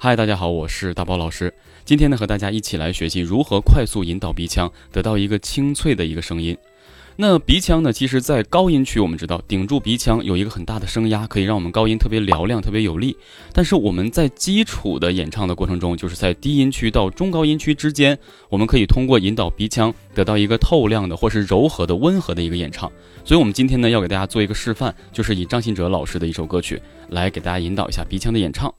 [0.00, 1.52] 嗨，大家好，我是大宝老师。
[1.84, 6.56] 今天呢，和大家一起来学习如何快速引导鼻腔，得到一个清脆的一个声音。
[7.16, 13.16] 那鼻腔呢，其实，在高音区，我们知道顶住鼻腔有一个很大的声压，可以让我们高音特别嘹亮、特别有力。
[13.52, 18.16] 但是我们在基础的演唱的过程中，就是在低音区到中高音区之间，
[18.48, 22.88] 我们可以通过引导鼻腔，得到一个透亮的或是柔和的、温和的一个演唱。
[23.24, 28.72] 所以，我们今天呢，要给大家做一个示范，就是以张信哲老师的一首歌曲来给大家引导一下鼻腔的演唱。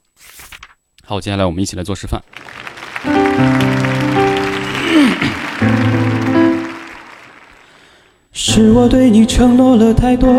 [1.10, 2.22] 好，接下来我们一起来做示范。
[8.30, 10.32] 是我对你承诺了太多，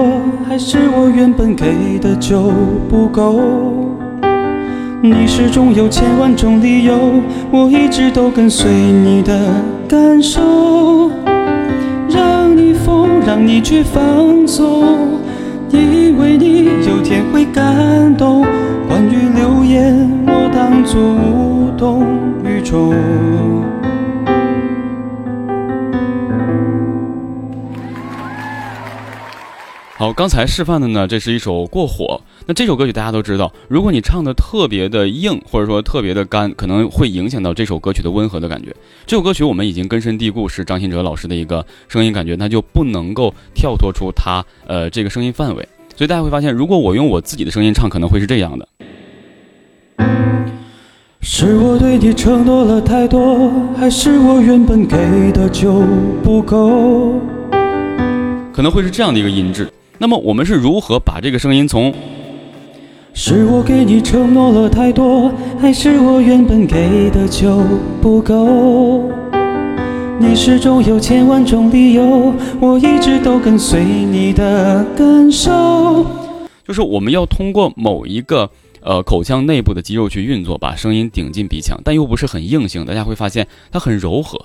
[0.48, 2.54] 还是我原本给的就
[2.90, 3.42] 不够？
[5.04, 9.54] 你始终有千万种理由，我一直都跟随你的
[9.90, 11.12] 感受，
[12.08, 15.11] 让你疯，让你去放纵，
[15.78, 18.46] 以为你有天会感动。
[18.88, 22.06] 关于流言，我当作无动
[22.44, 22.94] 于衷。
[30.02, 32.20] 好，刚才示范的呢，这是一首《过火》。
[32.48, 38.76] 那这首歌曲大家都知道，如果你唱的特别的硬，或者说特别的干，可能会影响到这首歌曲的温和的感觉。
[39.06, 45.70] 这首歌曲我们已经根深蒂固，是张信哲老师的一个声音感觉，那就不能够跳脱出他呃这个声音范围。
[45.96, 48.68] 所以大家会发现，如果我用我自己的声音唱，可能会是这样的。
[51.22, 55.84] 是我对你承诺了太多，还是我原本给的就
[56.24, 57.22] 不够？
[58.52, 59.71] 可能会是这样的一个音质。
[60.02, 61.94] 那么我们是如何把这个声音从？
[63.14, 67.62] 是我给你承诺了太多，还是我原本给的就
[68.02, 69.12] 不够？
[70.20, 76.04] 你始终有千万种理由，我一直都跟随你的感受。
[76.68, 78.50] 就是我们要通过某一个
[78.82, 82.84] 呃口腔内部的肌肉去运作，把声音顶进鼻腔，但又不是很硬性。
[82.84, 84.44] 大家会发现它很柔和。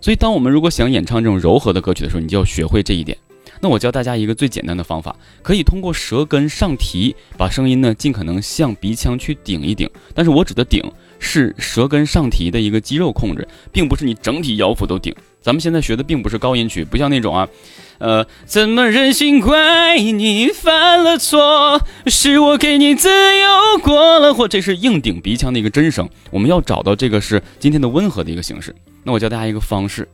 [0.00, 3.18] 所以当我们如果想演唱这种柔和的歌曲的时候，你就要学会这一点。
[3.64, 9.88] 那我教大家一个最简单的方法，可以通过舌根上提，把声音呢尽可能向鼻腔去顶一顶。
[10.14, 10.82] 但是我指的顶
[11.18, 15.14] 是舌根上提的一个肌肉控制，并不是你整体咬腹都顶。
[15.40, 17.48] 咱们现在学的并不是高音区，不像那种啊，
[17.96, 26.06] 呃，怎么忍心怪你犯了错，是我给你自由过了火，这是硬顶鼻腔的一个真声。
[26.30, 28.76] 我们要找到这个是今天的温和的一个形式。
[29.04, 30.06] 那我教大家一个方式。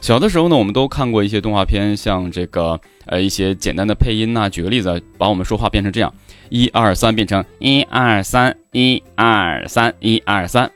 [0.00, 4.48] 小的时候呢，我们都看过一些动画片，像这个呃一些简单的配音呐。
[4.48, 6.14] 举个例子，把我们说话变成这样：
[6.48, 10.70] 一二三，变成一二三，一二三，一二三。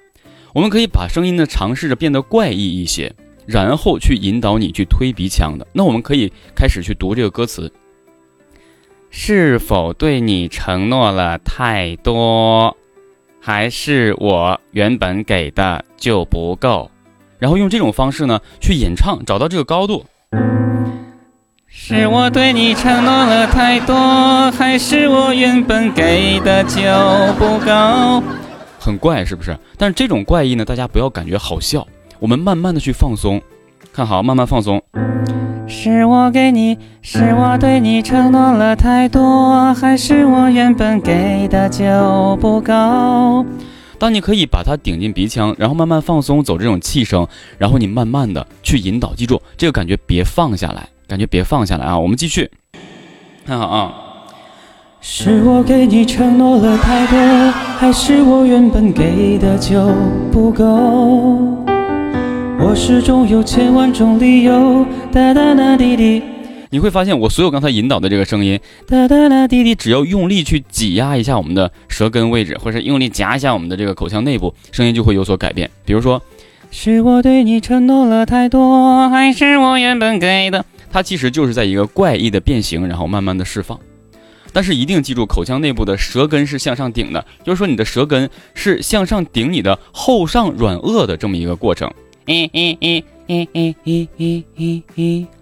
[0.52, 3.14] 我们可以把声音呢尝试着变得怪异一些，
[3.46, 5.64] 然后去引导你去推鼻腔的。
[5.72, 7.72] 那我们可以开始去读这个歌词：
[9.10, 12.76] 是否对你承诺了太多，
[13.40, 16.90] 还是我原本给的就不够？
[17.40, 20.04] 然后用这种方式呢去演唱，找到这个高度。
[21.66, 26.80] 是我对你承诺了太多，还是我原本给的就
[27.38, 28.22] 不够？
[28.78, 29.56] 很怪是不是？
[29.78, 31.86] 但是这种怪异呢，大家不要感觉好笑，
[32.18, 33.40] 我们慢慢的去放松，
[33.92, 34.82] 看好，慢慢放松。
[35.66, 43.46] 是我给你，是我对你承诺了太多，还是我原本给的就不够？
[44.00, 47.28] 当你可以把它顶进鼻腔，然后慢慢放松，走这种气声，
[47.58, 51.98] 然后你慢慢的去引导，记住这个感觉别放下来，感觉别放下来啊！
[51.98, 52.50] 我们继续，
[53.44, 53.92] 看好啊。
[55.02, 57.18] 是我给你承诺了太多，
[57.78, 59.92] 还是我原本给的就
[60.32, 60.64] 不够？
[62.58, 66.22] 我始终有千万种理由，哒哒哒滴滴。
[66.72, 75.68] 你会发现，我所有刚才引导的这个声音，哒哒哒滴滴，只要用力去挤压一下我们的舌根位置，或者用力夹一下我们的这个口腔内部，声音就会有所改变。
[75.84, 76.22] 比如说，
[76.70, 80.64] 是我对你承诺了太多，还是我原本给的？
[80.92, 83.78] 它其实就是在一个怪异的变形，然后慢慢的释放。
[84.52, 91.92] 但是一定记住，口腔内部的舌根是向上顶的，就是说你的舌根是向上顶你的后上软腭的这么一个过程。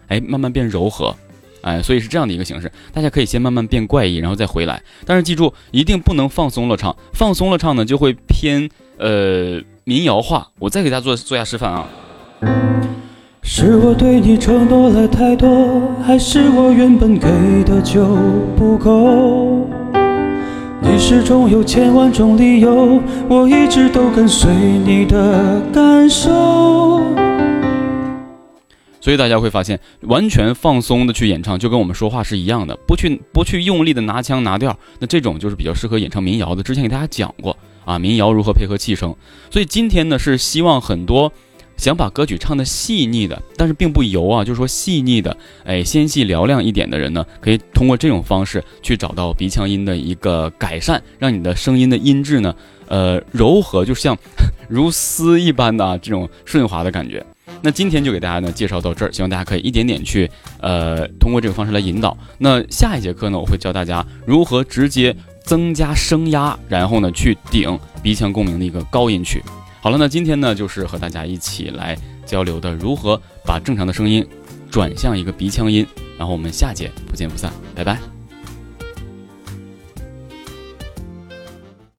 [0.09, 1.15] 哎，慢慢变柔和，
[1.63, 2.71] 哎，所以是这样的一个形式。
[2.93, 4.83] 大家可以先慢慢变怪异，然后再回来。
[5.07, 8.69] 但是记住，一定不能放松了唱，放松了唱呢，就会偏
[8.99, 10.49] 呃民谣化。
[10.59, 11.87] 我再给大家做做下示范啊。
[13.43, 17.29] 是我对你承诺了太多，还是我原本给
[17.65, 18.05] 的就
[18.57, 19.67] 不够？
[20.81, 27.03] 你始终有千万种理由，我一直都跟随你的感受。
[29.09, 36.63] 所以大家会发现，完全放松的去演唱，就跟我们说话是一样的，不去不去用力的拿腔拿调，那这种就是比较适合演唱民谣的。
[36.63, 37.57] 之前给大家讲过
[37.87, 39.17] 啊，民谣如何配合气声。
[39.51, 41.33] 所以今天呢，是希望很多
[41.79, 45.35] 想把歌曲唱的细腻的，但是并不油啊，就是说细腻的，
[45.65, 52.55] 哎，纤细嘹亮一点的人呢，可以通过这种方式去找到鼻腔音的一个改善，让你的声音的音质呢，
[52.89, 54.15] 呃，柔和，就像
[54.69, 57.25] 如丝一般的啊，这种顺滑的感觉。
[57.63, 62.17] 那今天就给大家呢介绍到这儿，希望大家可以一点点去，呃，通过这个方式来引导。
[62.39, 69.43] 那下一节课呢，我会教大家如何直接增加声压，然后呢去顶鼻腔共鸣的一个高音区。
[69.81, 71.97] 好了，那今天呢就是和大家一起来
[72.27, 74.27] 交流的如何把正常的声音
[74.71, 75.87] 转向一个鼻腔音，
[76.19, 78.18] 然后我们下节不见不散，拜拜。